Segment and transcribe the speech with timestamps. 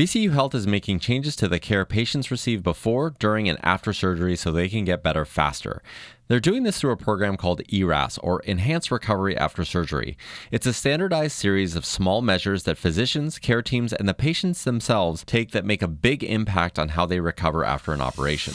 [0.00, 4.34] VCU Health is making changes to the care patients receive before, during, and after surgery
[4.34, 5.82] so they can get better faster.
[6.26, 10.16] They're doing this through a program called ERAS, or Enhanced Recovery After Surgery.
[10.50, 15.22] It's a standardized series of small measures that physicians, care teams, and the patients themselves
[15.22, 18.54] take that make a big impact on how they recover after an operation.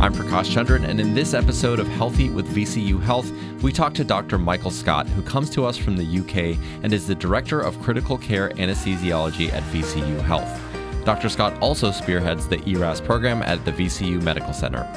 [0.00, 3.30] I'm Prakash Chandran, and in this episode of Healthy with VCU Health,
[3.60, 4.38] we talk to Dr.
[4.38, 8.16] Michael Scott, who comes to us from the UK and is the Director of Critical
[8.16, 10.58] Care Anesthesiology at VCU Health.
[11.04, 11.28] Dr.
[11.28, 14.90] Scott also spearheads the ERAS program at the VCU Medical Center.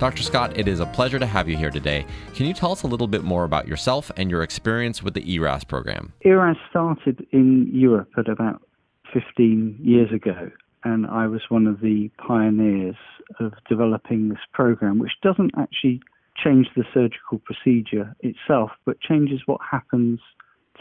[0.00, 0.24] Dr.
[0.24, 2.04] Scott, it is a pleasure to have you here today.
[2.34, 5.32] Can you tell us a little bit more about yourself and your experience with the
[5.32, 6.12] ERAS program?
[6.22, 8.60] ERAS started in Europe at about
[9.14, 10.50] 15 years ago
[10.84, 12.96] and I was one of the pioneers
[13.40, 16.00] of developing this program, which doesn't actually
[16.42, 20.20] change the surgical procedure itself, but changes what happens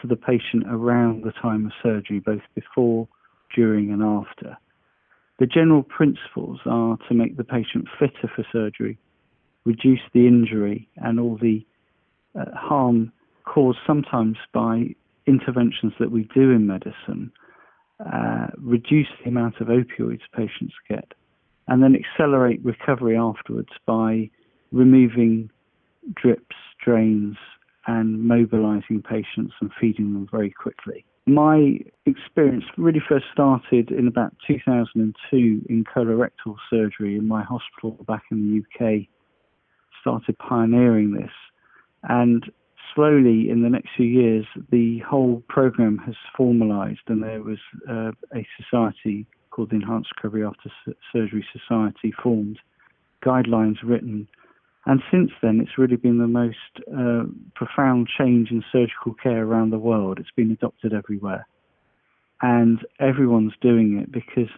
[0.01, 3.07] to the patient around the time of surgery, both before,
[3.55, 4.57] during, and after.
[5.39, 8.97] The general principles are to make the patient fitter for surgery,
[9.65, 11.65] reduce the injury and all the
[12.39, 13.11] uh, harm
[13.45, 14.95] caused sometimes by
[15.25, 17.31] interventions that we do in medicine
[18.05, 21.13] uh, reduce the amount of opioids patients get,
[21.67, 24.29] and then accelerate recovery afterwards by
[24.71, 25.49] removing
[26.15, 27.35] drips, drains,
[27.87, 31.05] and mobilizing patients and feeding them very quickly.
[31.25, 38.23] My experience really first started in about 2002 in colorectal surgery in my hospital back
[38.31, 39.07] in the UK.
[40.01, 41.31] Started pioneering this,
[42.03, 42.49] and
[42.97, 48.11] slowly, in the next few years, the whole program has formalized, and there was uh,
[48.35, 50.71] a society called the Enhanced Recovery After
[51.13, 52.57] Surgery Society formed,
[53.23, 54.27] guidelines written.
[54.87, 56.57] And since then, it's really been the most
[56.91, 60.17] uh, profound change in surgical care around the world.
[60.19, 61.45] It's been adopted everywhere.
[62.41, 64.49] And everyone's doing it because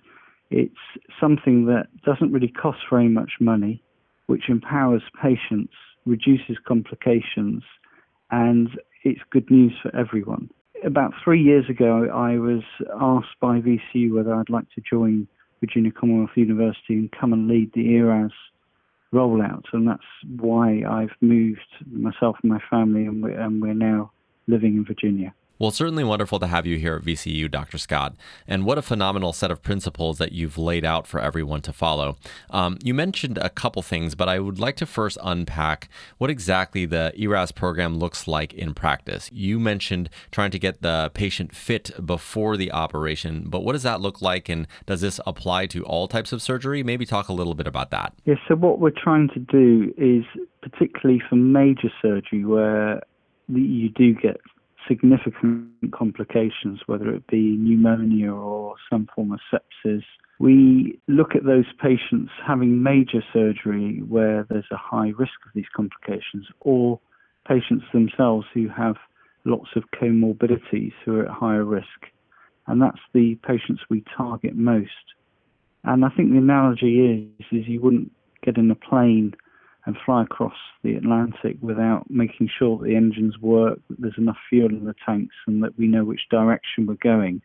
[0.50, 0.74] it's
[1.20, 3.84] something that doesn't really cost very much money,
[4.28, 5.74] which empowers patients,
[6.06, 7.64] reduces complications,
[8.32, 8.70] and
[9.04, 10.50] it's good news for everyone.
[10.84, 12.64] About three years ago, I was
[13.02, 15.28] asked by VCU whether I'd like to join
[15.60, 18.32] Virginia Commonwealth University and come and lead the ERAS
[19.14, 20.04] rollout, and that's
[20.38, 21.60] why I've moved
[21.92, 24.12] myself and my family, and we're, and we're now
[24.48, 25.34] living in Virginia.
[25.60, 27.78] Well, certainly wonderful to have you here at VCU, Dr.
[27.78, 28.16] Scott.
[28.48, 32.16] And what a phenomenal set of principles that you've laid out for everyone to follow.
[32.50, 36.86] Um, you mentioned a couple things, but I would like to first unpack what exactly
[36.86, 39.30] the ERAS program looks like in practice.
[39.34, 44.00] You mentioned trying to get the patient fit before the operation, but what does that
[44.00, 44.48] look like?
[44.48, 46.84] And does this apply to all types of surgery?
[46.84, 48.14] Maybe talk a little bit about that.
[48.24, 50.24] Yes, so what we're trying to do is,
[50.62, 53.02] particularly for major surgery where
[53.50, 54.40] you do get
[54.90, 60.04] significant complications, whether it be pneumonia or some form of sepsis.
[60.40, 65.70] We look at those patients having major surgery where there's a high risk of these
[65.76, 67.00] complications, or
[67.48, 68.96] patients themselves who have
[69.46, 71.88] lots of comorbidities who are at higher risk.
[72.68, 74.90] And that's the patients we target most.
[75.84, 78.12] And I think the analogy is, is you wouldn't
[78.44, 79.34] get in a plane
[79.90, 84.38] and fly across the Atlantic without making sure that the engines work, that there's enough
[84.48, 87.42] fuel in the tanks, and that we know which direction we're going.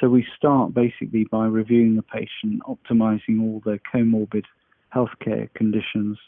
[0.00, 4.44] So we start basically by reviewing the patient, optimizing all their comorbid
[4.94, 6.18] healthcare conditions,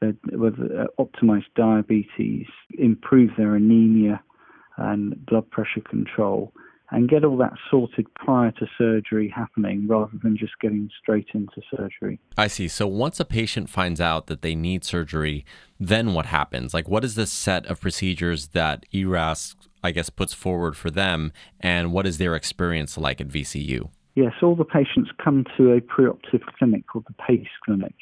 [0.00, 2.46] whether uh, optimize diabetes,
[2.78, 4.22] improve their anemia
[4.76, 6.52] and blood pressure control,
[6.94, 11.60] and get all that sorted prior to surgery happening rather than just getting straight into
[11.76, 12.20] surgery.
[12.38, 12.68] I see.
[12.68, 15.44] So once a patient finds out that they need surgery,
[15.80, 16.72] then what happens?
[16.72, 21.32] Like, what is the set of procedures that ERAS, I guess, puts forward for them,
[21.58, 23.90] and what is their experience like at VCU?
[24.14, 27.96] Yes, all the patients come to a preoperative clinic called the PACE clinic,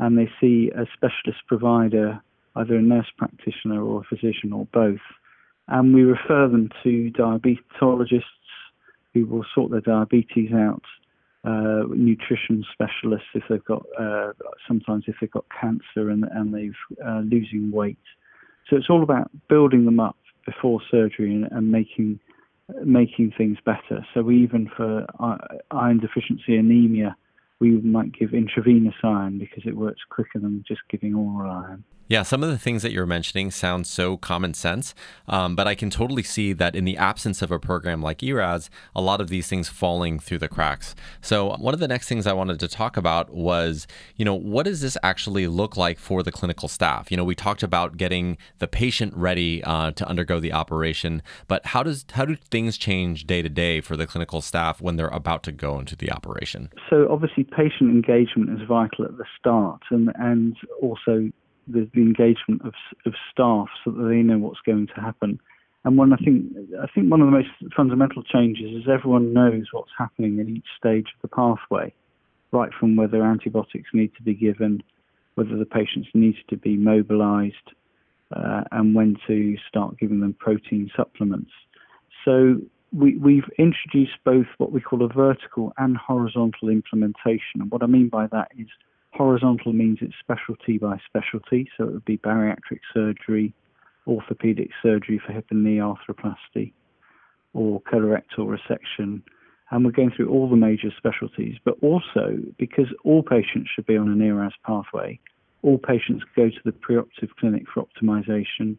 [0.00, 2.20] and they see a specialist provider,
[2.56, 4.98] either a nurse practitioner or a physician or both
[5.68, 8.22] and we refer them to diabetologists
[9.12, 10.82] who will sort their diabetes out,
[11.44, 14.32] uh, nutrition specialists if they've got uh,
[14.66, 16.76] sometimes if they've got cancer and and they've
[17.06, 17.98] uh, losing weight.
[18.68, 20.16] So it's all about building them up
[20.46, 22.18] before surgery and, and making
[22.82, 24.06] making things better.
[24.14, 25.06] So even for
[25.70, 27.14] iron deficiency anemia,
[27.60, 31.84] we might give intravenous iron because it works quicker than just giving oral iron.
[32.06, 34.94] Yeah, some of the things that you're mentioning sound so common sense,
[35.26, 38.68] um, but I can totally see that in the absence of a program like ERAS,
[38.94, 40.94] a lot of these things falling through the cracks.
[41.22, 43.86] So one of the next things I wanted to talk about was,
[44.16, 47.10] you know, what does this actually look like for the clinical staff?
[47.10, 51.64] You know, we talked about getting the patient ready uh, to undergo the operation, but
[51.64, 55.08] how does how do things change day to day for the clinical staff when they're
[55.08, 56.68] about to go into the operation?
[56.90, 61.30] So obviously, patient engagement is vital at the start, and and also
[61.66, 62.74] the, the engagement of,
[63.06, 65.40] of staff so that they know what's going to happen.
[65.84, 66.46] And one, I think,
[66.82, 70.64] I think one of the most fundamental changes is everyone knows what's happening at each
[70.78, 71.92] stage of the pathway,
[72.52, 74.82] right from whether antibiotics need to be given,
[75.34, 77.54] whether the patients need to be mobilized,
[78.34, 81.50] uh, and when to start giving them protein supplements.
[82.24, 82.60] So
[82.92, 87.60] we, we've introduced both what we call a vertical and horizontal implementation.
[87.60, 88.68] And what I mean by that is
[89.14, 93.54] Horizontal means it's specialty by specialty, so it would be bariatric surgery,
[94.08, 96.72] orthopedic surgery for hip and knee arthroplasty,
[97.52, 99.22] or colorectal resection.
[99.70, 103.96] And we're going through all the major specialties, but also because all patients should be
[103.96, 105.20] on an ERAS pathway,
[105.62, 108.76] all patients go to the preoperative clinic for optimization,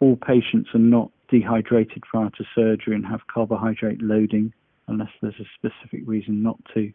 [0.00, 4.52] all patients are not dehydrated prior to surgery and have carbohydrate loading
[4.88, 6.92] unless there's a specific reason not to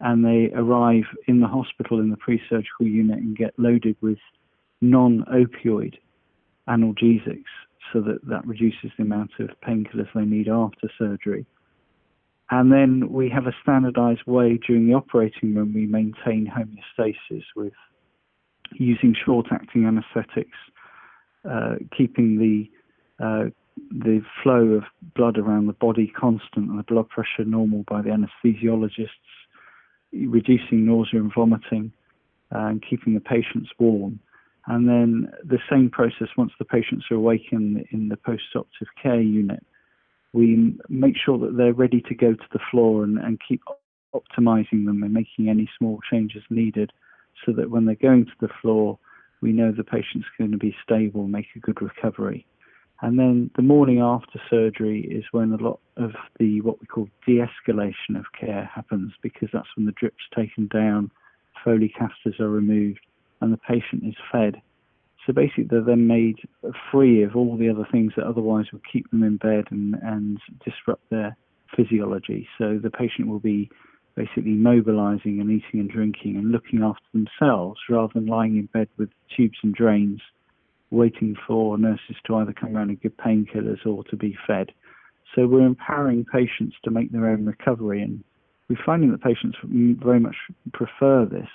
[0.00, 4.18] and they arrive in the hospital in the pre-surgical unit and get loaded with
[4.80, 5.94] non-opioid
[6.68, 7.44] analgesics
[7.92, 11.46] so that that reduces the amount of painkillers they need after surgery.
[12.50, 17.72] And then we have a standardized way during the operating room we maintain homeostasis with
[18.72, 20.58] using short-acting anesthetics,
[21.48, 22.70] uh, keeping the
[23.24, 23.50] uh,
[23.90, 24.84] the flow of
[25.14, 29.08] blood around the body constant and the blood pressure normal by the anesthesiologists
[30.12, 31.92] reducing nausea and vomiting,
[32.54, 34.20] uh, and keeping the patients warm.
[34.66, 39.20] And then the same process once the patients are awake in, in the post-operative care
[39.20, 39.64] unit,
[40.32, 43.62] we make sure that they're ready to go to the floor and, and keep
[44.14, 46.92] optimizing them and making any small changes needed
[47.44, 48.98] so that when they're going to the floor,
[49.40, 52.46] we know the patient's going to be stable, make a good recovery.
[53.02, 57.08] And then the morning after surgery is when a lot of the what we call
[57.26, 61.10] de-escalation of care happens because that's when the drip's taken down,
[61.62, 63.00] Foley catheters are removed,
[63.40, 64.60] and the patient is fed.
[65.26, 66.36] So basically, they're then made
[66.90, 70.38] free of all the other things that otherwise would keep them in bed and, and
[70.64, 71.36] disrupt their
[71.76, 72.48] physiology.
[72.58, 73.68] So the patient will be
[74.14, 78.88] basically mobilizing and eating and drinking and looking after themselves rather than lying in bed
[78.96, 80.20] with tubes and drains
[80.90, 84.72] waiting for nurses to either come around and give painkillers or to be fed.
[85.34, 88.22] So we're empowering patients to make their own recovery, and
[88.68, 90.36] we're finding that patients very much
[90.72, 91.48] prefer this.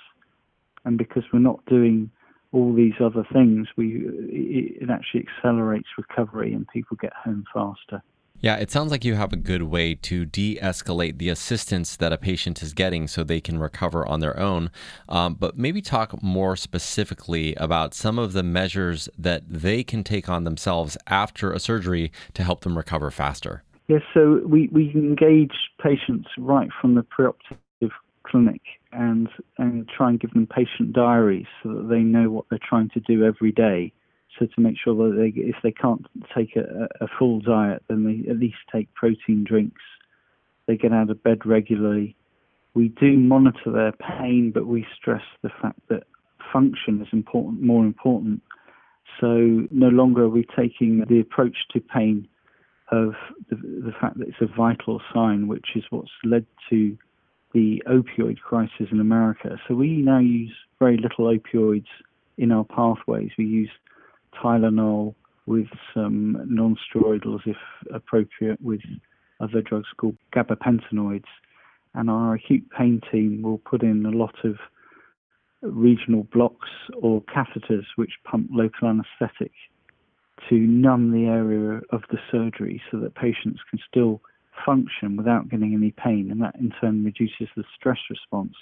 [0.84, 2.10] And because we're not doing
[2.52, 8.02] all these other things, we it actually accelerates recovery, and people get home faster.
[8.42, 12.12] Yeah, it sounds like you have a good way to de escalate the assistance that
[12.12, 14.72] a patient is getting so they can recover on their own.
[15.08, 20.28] Um, but maybe talk more specifically about some of the measures that they can take
[20.28, 23.62] on themselves after a surgery to help them recover faster.
[23.86, 27.92] Yes, so we, we engage patients right from the preoperative
[28.24, 29.28] clinic and,
[29.58, 33.00] and try and give them patient diaries so that they know what they're trying to
[33.00, 33.92] do every day
[34.42, 36.04] so to make sure that they, if they can't
[36.34, 39.80] take a, a full diet, then they at least take protein drinks.
[40.66, 42.16] They get out of bed regularly.
[42.74, 46.04] We do monitor their pain, but we stress the fact that
[46.52, 48.42] function is important, more important.
[49.20, 52.26] So no longer are we taking the approach to pain
[52.90, 53.14] of
[53.50, 56.96] the, the fact that it's a vital sign, which is what's led to
[57.54, 59.56] the opioid crisis in America.
[59.68, 61.86] So we now use very little opioids
[62.38, 63.30] in our pathways.
[63.36, 63.70] We use
[64.34, 65.14] Tylenol
[65.46, 67.56] with some non-steroidals, if
[67.92, 68.80] appropriate, with
[69.40, 71.24] other drugs called gabapentinoids.
[71.94, 74.56] And our acute pain team will put in a lot of
[75.62, 76.68] regional blocks
[77.00, 79.52] or catheters which pump local anesthetic
[80.48, 84.20] to numb the area of the surgery so that patients can still
[84.64, 86.30] function without getting any pain.
[86.30, 88.54] And that in turn reduces the stress response,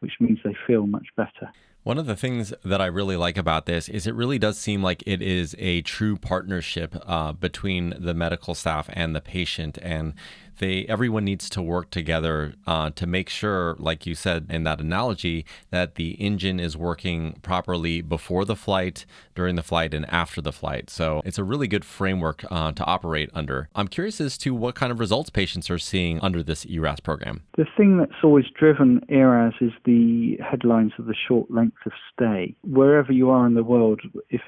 [0.00, 1.50] which means they feel much better.
[1.88, 4.82] One of the things that I really like about this is it really does seem
[4.82, 10.12] like it is a true partnership uh, between the medical staff and the patient, and
[10.58, 14.80] they everyone needs to work together uh, to make sure, like you said in that
[14.80, 20.40] analogy, that the engine is working properly before the flight, during the flight, and after
[20.40, 20.90] the flight.
[20.90, 23.68] So it's a really good framework uh, to operate under.
[23.74, 27.42] I'm curious as to what kind of results patients are seeing under this ERAS program.
[27.56, 31.92] The thing that's always driven ERAS is the headlines of the short length length of
[32.12, 32.54] stay.
[32.62, 34.42] Wherever you are in the world, if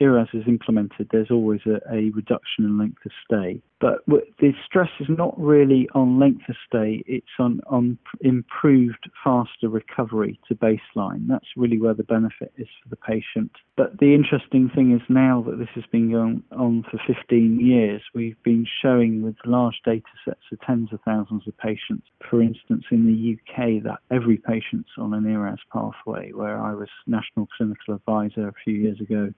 [0.00, 3.60] ERAS is implemented, there's always a, a reduction in length of stay.
[3.80, 9.68] But the stress is not really on length of stay, it's on, on improved, faster
[9.68, 11.26] recovery to baseline.
[11.26, 13.50] That's really where the benefit is for the patient.
[13.74, 18.02] But the interesting thing is now that this has been going on for 15 years,
[18.14, 22.84] we've been showing with large data sets of tens of thousands of patients, for instance,
[22.90, 27.94] in the UK, that every patient's on an ERAS pathway, where I was national clinical
[27.94, 29.32] advisor a few years ago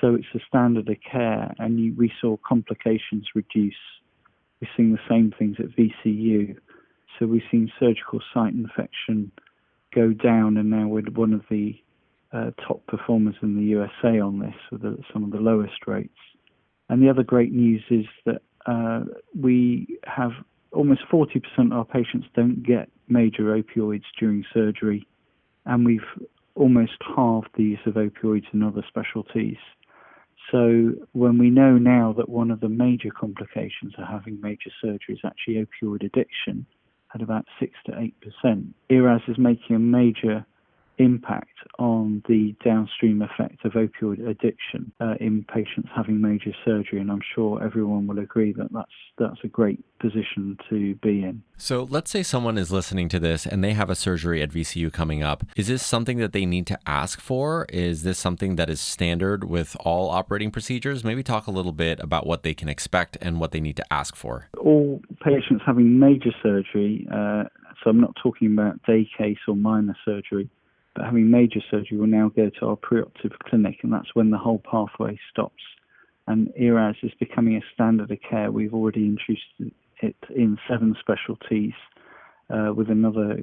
[0.00, 3.74] so it's a standard of care, and you, we saw complications reduce.
[4.60, 6.56] We're seeing the same things at VCU.
[7.18, 9.32] So we've seen surgical site infection
[9.94, 11.74] go down, and now we're one of the
[12.32, 16.18] uh, top performers in the USA on this, with the, some of the lowest rates.
[16.88, 19.04] And the other great news is that uh,
[19.38, 20.32] we have
[20.72, 25.06] almost 40% of our patients don't get major opioids during surgery,
[25.66, 26.00] and we've
[26.54, 29.56] almost halved the use of opioids in other specialties.
[30.50, 35.14] So when we know now that one of the major complications of having major surgery
[35.14, 36.66] is actually opioid addiction
[37.14, 37.92] at about 6 to
[38.44, 40.44] 8%, ERAS is making a major
[41.02, 47.10] impact on the downstream effect of opioid addiction uh, in patients having major surgery, and
[47.10, 51.42] I'm sure everyone will agree that that's that's a great position to be in.
[51.56, 54.92] So, let's say someone is listening to this and they have a surgery at VCU
[54.92, 55.44] coming up.
[55.56, 57.66] Is this something that they need to ask for?
[57.68, 61.04] Is this something that is standard with all operating procedures?
[61.04, 63.92] Maybe talk a little bit about what they can expect and what they need to
[63.92, 64.48] ask for.
[64.58, 67.06] All patients having major surgery.
[67.12, 67.44] Uh,
[67.82, 70.48] so I'm not talking about day case or minor surgery
[70.94, 74.38] but having major surgery will now go to our preoperative clinic, and that's when the
[74.38, 75.62] whole pathway stops.
[76.26, 78.52] And ERAS is becoming a standard of care.
[78.52, 81.72] We've already introduced it in seven specialties,
[82.50, 83.42] uh, with another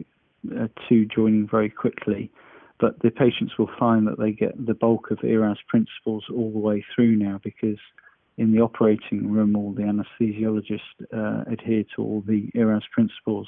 [0.58, 2.32] uh, two joining very quickly.
[2.80, 6.60] But the patients will find that they get the bulk of ERAS principles all the
[6.60, 7.80] way through now because
[8.38, 10.80] in the operating room, all the anesthesiologists
[11.14, 13.48] uh, adhere to all the ERAS principles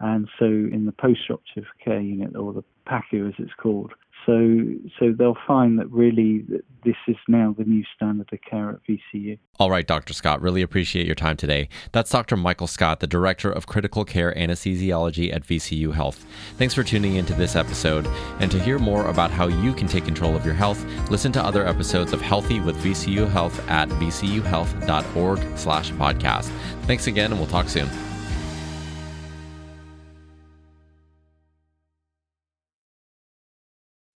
[0.00, 3.92] and so in the post-operative care unit, or the PACU as it's called,
[4.26, 4.60] so
[4.98, 6.44] so they'll find that really
[6.84, 9.38] this is now the new standard of care at VCU.
[9.58, 10.12] All right, Dr.
[10.12, 11.68] Scott, really appreciate your time today.
[11.92, 12.36] That's Dr.
[12.36, 16.24] Michael Scott, the Director of Critical Care Anesthesiology at VCU Health.
[16.56, 18.06] Thanks for tuning into this episode.
[18.40, 21.44] And to hear more about how you can take control of your health, listen to
[21.44, 26.50] other episodes of Healthy with VCU Health at vcuhealth.org slash podcast.
[26.82, 27.88] Thanks again, and we'll talk soon.